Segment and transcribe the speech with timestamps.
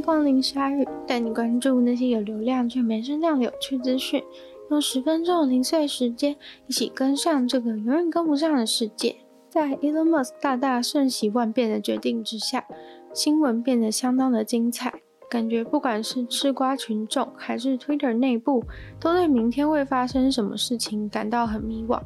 [0.00, 4.22] 光临鲨鱼，带你关注那些有流量却没声量的有趣资讯。
[4.70, 6.36] 用十分钟的零碎时间，
[6.66, 9.16] 一起跟上这个永远跟不上的世界。
[9.48, 12.66] 在 Elon Musk 大大瞬息万变的决定之下，
[13.14, 14.92] 新闻变得相当的精彩。
[15.30, 18.64] 感觉不管是吃瓜群众，还是 Twitter 内部，
[19.00, 22.00] 都对明天会发生什么事情感到很迷惘。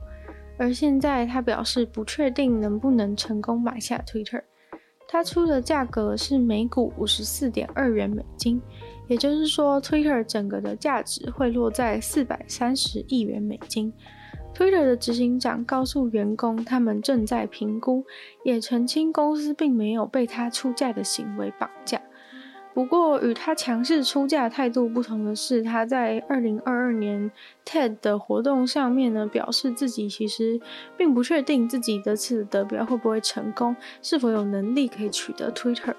[0.59, 4.43] 而现在，他表示不确定能不能成功买下 Twitter。
[5.13, 8.59] 他出的价格是每股五十四点二元美金，
[9.09, 13.93] 也就是说，Twitter 整个的价值会落在四百三十亿元美金。
[14.55, 18.03] Twitter 的执行长告诉员工，他们正在评估，
[18.43, 22.01] 也澄清公司并没有被他出价的行为绑架。
[22.75, 27.31] 不过，与他强势出价态度不同的是，他在二零二二年
[27.67, 30.59] TED 的活动上面呢，表示自己其实
[30.97, 35.95] 并不确定自己这次得标会不会成功，是否有能力可以取得 Twitter。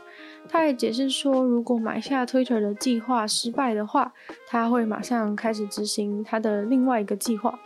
[0.49, 4.12] 他也解释说，如果买下 Twitter 的计划失败的话，
[4.48, 7.57] 他会马上开始执行他的另外一个计划。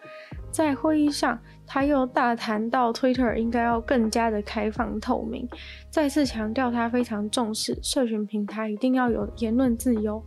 [0.52, 5.48] 在会议上，他又大谈到 Twitter 应该要更加的开放透明，
[5.92, 10.24] 再次强调他非常重视社群平台一定要有言论自由。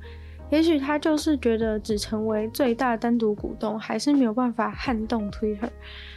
[0.50, 5.70] 也许他就是觉得只成为最大单独股东还是没有办法撼动 Twitter，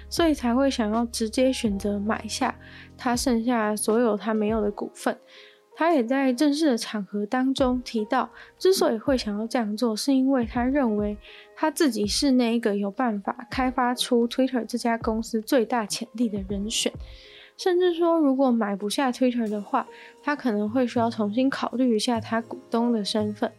[0.10, 2.54] 所以才会想要直接选择买下
[2.98, 5.16] 他剩下所有他没有的股份。
[5.76, 8.30] 他也在正式的场合当中提到，
[8.60, 11.18] 之所以会想要这样做，是因为他认为
[11.56, 16.94] 他自己是那一个有办法开发出 Twitter 这家公司最大潜力的人选，
[17.58, 19.88] 甚至说，如果买不下 Twitter 的话，
[20.22, 23.52] 他可能会需要重新考虑一下他股东的身份。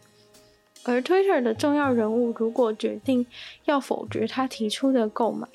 [0.83, 3.25] 而 Twitter 的重要人物如果决定
[3.65, 5.47] 要否决他提出的购买，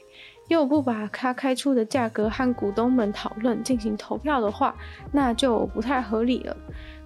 [0.50, 4.74] 又不把他开出的价格和股东们讨论进行投票的话，
[5.12, 6.56] 那就不太合理了。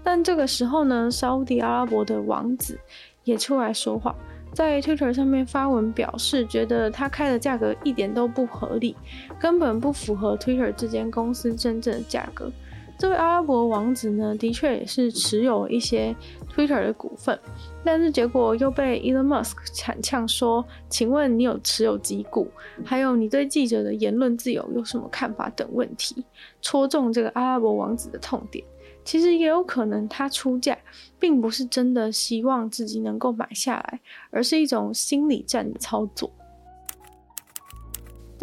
[0.03, 2.79] 但这个时候呢，沙乌地阿拉伯的王子
[3.23, 4.15] 也出来说话，
[4.55, 8.97] 在 Twitter 上面发文表示，觉得他开的价格一点都不合理，
[9.39, 12.51] 根本不符合 Twitter 这间公司真正的价格。
[12.97, 16.15] 这位阿拉伯王子呢，的确也是持有一些
[16.55, 17.39] Twitter 的股份，
[17.85, 22.49] 但是结果又被 Elon Musk 惨呛说：“请问你有持有几股？
[22.85, 26.25] 还有你对记者的言论自由有什么看法？”等问题，
[26.63, 28.65] 戳中这个阿拉伯王子的痛点。
[29.05, 30.79] 其实也有可能他出价，
[31.19, 34.01] 并不是真的希望自己能够买下来，
[34.31, 36.31] 而是一种心理战的操作。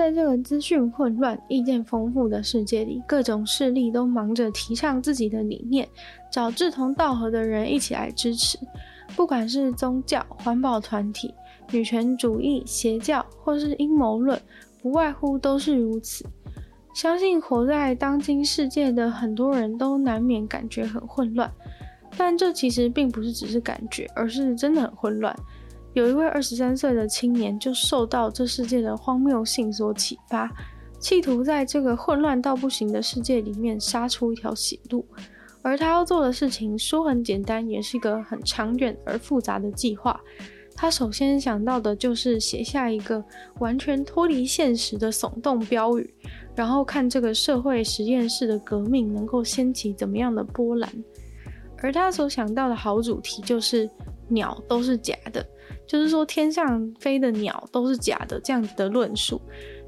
[0.01, 5.88] 在这个资讯混乱、意见丰富的世界里，各种势力都忙着提倡自己的理念，
[6.31, 8.57] 找志同道合的人一起来支持。
[9.16, 11.31] 不管是宗教、环保团体、
[11.69, 14.41] 女权主义、邪教，或是阴谋论，
[14.81, 16.25] 不外乎都是如此。
[16.95, 21.47] 相信活在当今世界的很多人都难免感觉很混乱，
[22.18, 25.35] 但这其实并不是只是感觉，而是真的很混乱。
[25.94, 30.50] 有一位二十三岁的青年就受到这世界的荒谬性所启发，
[31.00, 35.06] 企图在这个混乱到不行的世界里面杀出一条血路。
[35.62, 40.19] 而他要做的事情说很简单，也是一个很长远而复杂的计划。
[40.74, 43.24] 他首先想到的就是写下一个
[43.59, 46.13] 完全脱离现实的耸动标语，
[46.56, 50.90] 然后看这个社会实验室的革命能够掀起怎么样的波澜。
[51.84, 53.88] 而他所想到的好主题就是
[54.30, 55.46] 鸟都是假的。
[55.91, 59.41] 就是说，天上飞的鸟都是假的，这样子的论述。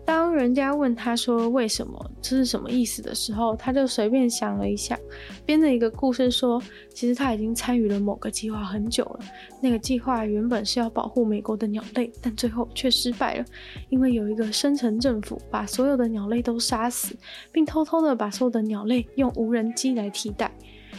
[0.06, 5.00] 当人家问他说为什么，这是什么意思的时候，他就随便想了一下，
[5.46, 6.62] 编了一个故事说，
[6.94, 9.20] 其实他已经参与了某个计划很久了。
[9.62, 13.46] 那个计划原本是要保护美国的鸟类，但最后却失败了，
[13.88, 17.16] 因为有一个深层政府把所有的鸟类都杀死，
[17.50, 20.54] 并偷偷的把所有的鸟类用无人机来替代。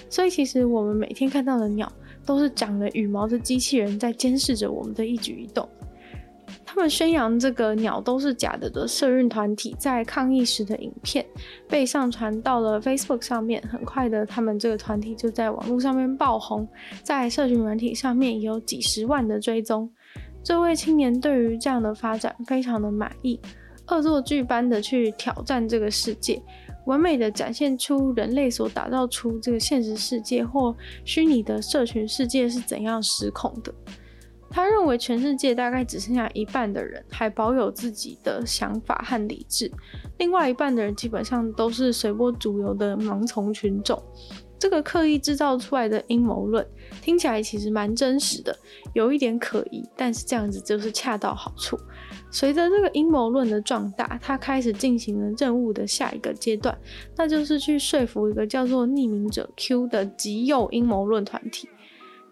[0.08, 1.92] 所以，其实我们每天看到的鸟。
[2.24, 5.68] 都是长了羽毛的机器人在监视着我们的一举一动。
[6.66, 11.24] 他们宣扬这个鸟都是假的的社运团体在抗议时的影片
[11.68, 16.66] 被上传到了 Facebook 上面，很快的，他们这个团体就在网络上面爆红，
[17.02, 19.88] 在社群软体上面也有几十万的追踪。
[20.42, 23.38] 这位青年对于这样的发展非常的满意，
[23.88, 26.42] 恶作剧般的去挑战这个世界。
[26.86, 33.72] 完美的展现出人类所打造出这个现实世界或虚拟的社群世界是怎样失控的。
[34.50, 39.68] 他认为全世界大概只剩下一半的人还保有自己的想法和理智，
[40.18, 44.00] 另外一半的人基本上都是随波逐流的盲从群众。
[44.64, 46.66] 这个刻意制造出来的阴谋论
[47.02, 48.56] 听起来其实蛮真实的，
[48.94, 51.78] 有一点可疑，但是这样子就是恰到好处。
[52.30, 56.74] 随着这个阴谋论的壮大，他开始进行了任务的下一个阶段，
[57.14, 61.68] 那就是去说服一个叫做匿名者 Q 的极右阴谋论团体。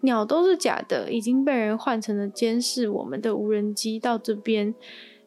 [0.01, 4.73] 鸟都是假的，已经被人换成了监视我们的无人机到这边。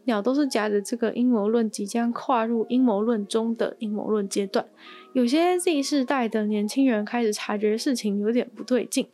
[0.06, 4.64] 鸟都是夹着，这个阴谋论即将跨入阴谋论中的阴谋论阶段。
[5.12, 9.06] 有些 Z 世代的年轻人开始察觉事情有点不对劲。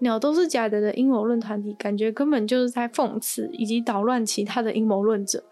[0.00, 5.42] 鸟都是假的的阴谋论团体，感觉根本就是在讽刺以及捣乱其他的阴谋论者。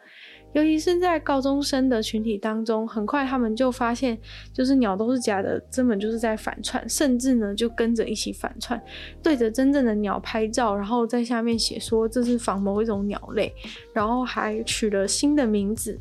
[0.58, 4.18] 尤其是在高中生的群体当中，很快他们就发现，
[4.52, 8.82] 就是鸟都是假的，根本就是在反串，甚至呢就跟着一起反串，
[9.22, 13.54] 对着真正的鸟拍照，然后在下面写说这是仿某一种鸟类，
[13.92, 15.96] 然后还取了新的名字。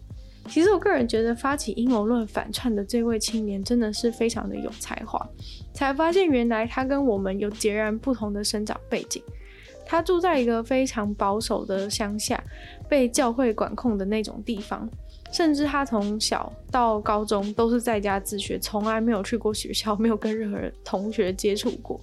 [0.47, 5.23] 其实我个人觉得发起阴谋论反串的这位青年真的是非常的有才华，
[5.73, 9.21] 才发现原来他跟我们有截然不同的生长背景。
[9.89, 12.43] 他住在一个非常保守的乡下，
[12.89, 14.87] 被教会管控的那种地方，
[15.31, 21.99] 甚至他从小到高中都是在家自学，从来没有去过学校，没有跟任何人 同学接触过。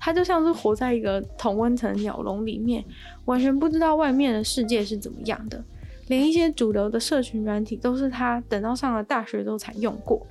[0.00, 2.82] 他就像是活在一个同温层鸟笼里面，
[3.26, 5.62] 完全不知道外面的世界是怎么样的，
[6.08, 10.26] 连一些主流的社群软体都是他等到上了大学都才用过。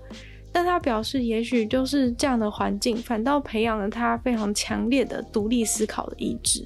[0.51, 6.65] 但他表示，也许就是这样的环境，反倒培养了他非常强烈的独立思考的意志。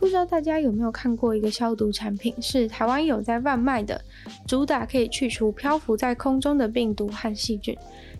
[0.00, 4.02] 不知道大家有没有看过一个消毒产品，是台湾有在贩卖的，
[4.46, 7.76] 主打可以去除漂浮在空中的病毒和细菌。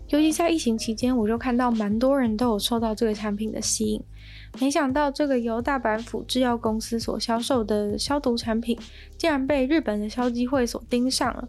[0.09, 4.01] 尤其在疫情期间，我就看到蛮多人都有受到这个产品的吸引。
[4.59, 8.77] 没想到这个由大阪府制药公司所销售的消毒产品，
[9.17, 11.47] 竟然被日本的消基会所盯上了。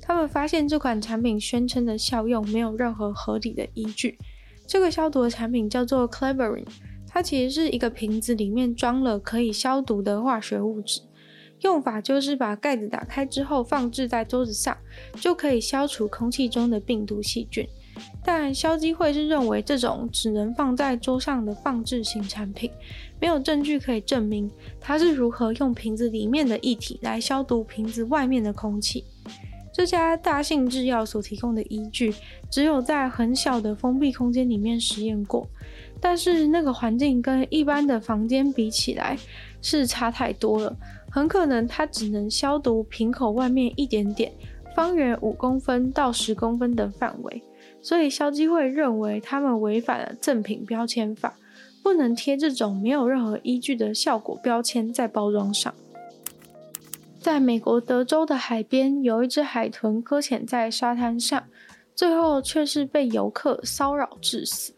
[0.00, 4.16] 他们发现这款产品宣称的效用没有任何合理的依据。
[4.64, 6.66] 这个消毒的产品叫做 Cleverin。
[7.12, 11.02] 它其实是一个瓶子，里面装了可以消毒的化学物质，
[11.60, 14.76] 用法就是把盖子打开之后放置在桌子上，
[15.16, 17.68] 就可以消除空气中的病毒细菌。
[18.24, 22.70] 但消基会是认为这种只能放在桌上的放置型产品，
[23.20, 24.50] 没有证据可以证明
[24.80, 29.04] 它是如何用瓶子里面的液体来消毒瓶子外面的空气。
[29.74, 32.14] 这家大信制药所提供的依据，
[32.50, 35.46] 只有在很小的封闭空间里面实验过。
[36.04, 39.16] 但是那个环境跟一般的房间比起来
[39.60, 40.76] 是差太多了，
[41.08, 44.32] 很可能它只能消毒瓶口外面一点点，
[44.74, 47.40] 方圆五公分到十公分的范围，
[47.80, 51.38] 所以消基会认为他们违反了赠品标签法，
[51.84, 55.72] 不能贴这种没有任何依据的效果标签在包装上。
[57.20, 61.44] 在美国德州的海边，有一只海豚搁浅在沙滩上，
[61.94, 64.74] 最后却是被游客骚扰致死。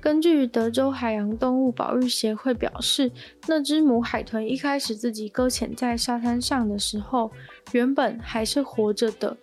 [0.00, 3.12] 根据德州海洋动物保育协会表示，
[3.46, 7.30] 那只母海豚一开始自己搁浅在沙滩上的时候，
[7.72, 9.36] 原本还是活着的，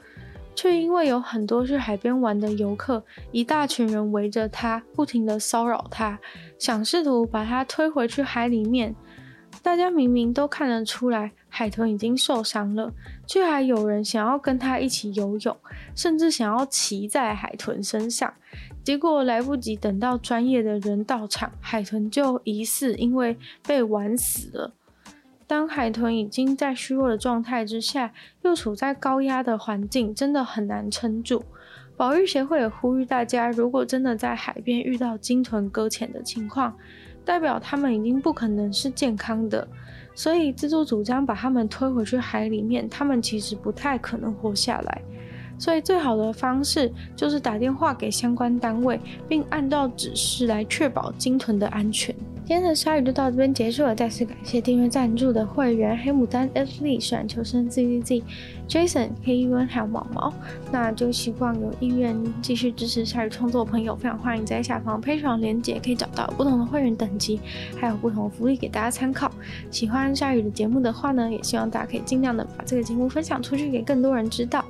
[0.55, 6.19] 却因为有很多去海边玩的游客，一大群人围着它，不停地骚扰它，
[6.57, 8.95] 想试图把它推回去海里面。
[9.61, 12.93] 大家明明都看得出来，海豚已经受伤了，
[13.25, 15.57] 却还有人想要跟它一起游泳，
[15.95, 18.33] 甚至想要骑在海豚身上。
[18.83, 24.73] 结果来不及等到专业的人到场，海豚就疑似因为被玩死了。
[25.45, 31.43] 当海豚已经在虚弱的状态之下，又处在高压的环境，真的很难撑住。
[31.95, 36.77] 保育协会也呼吁大家，如果真的在海边遇到鲸豚搁浅的情况，
[37.25, 39.67] 代表他们已经不可能是健康的，
[40.17, 45.01] 所以自作主张把他们推回去海里面，他们其实不太可能活下来。
[45.59, 52.15] 所以最好的方式就是打电话给相关单位，并按照指示来确保鲸豚的安全。
[52.47, 58.23] 今天的鲨鱼就到这边结束了，再次感谢订阅赞助的会员黑牡丹、Ashley、选求生 ZZZ、
[58.69, 60.33] Jason、KUN 还有毛毛。
[60.71, 67.37] 那就希望有意愿继续支持鲨鱼创作的朋友，非常欢迎在下方 Patreon 连结可以找到不同的会员等级，
[67.75, 69.29] 还有不同的福利给大家参考。
[69.69, 74.63] 喜欢鲨鱼的节目的话呢，也希望大家可以尽量的把这个节目分享出去给更多人知道，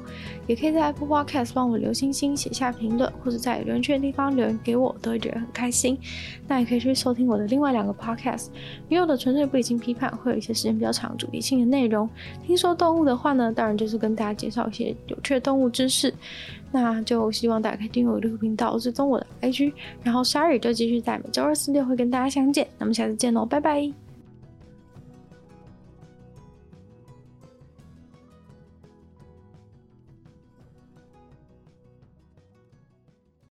[0.47, 5.95] 也可以在 Apple Podcast 帮我留星星、写下评论，或者在留言区的地方留言给我，都会觉得很开心。
[6.47, 7.67] 那也可以去收听我的另外。
[7.67, 8.47] 两个 podcast，
[8.87, 12.09] 女友的纯粹不理性批判会有一些时间比较长、主题性的内容。
[12.45, 16.13] 听说动物的话呢，当然就是跟大家介绍一些有趣的动物知识。
[16.71, 22.65] 那就希望大家可以订阅我的频道，追踪我的 IG，然后鲨鱼就继续在每周二、四、六会跟大家相见。
[22.79, 24.06] 那么下次见喽，拜拜。